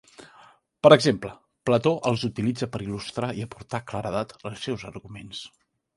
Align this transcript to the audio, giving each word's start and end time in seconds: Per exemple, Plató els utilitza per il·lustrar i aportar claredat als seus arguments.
Per 0.85 0.89
exemple, 0.95 1.33
Plató 1.69 1.93
els 2.11 2.25
utilitza 2.29 2.69
per 2.77 2.81
il·lustrar 2.87 3.29
i 3.41 3.45
aportar 3.49 3.83
claredat 3.93 4.35
als 4.53 4.65
seus 4.69 4.87
arguments. 4.95 5.45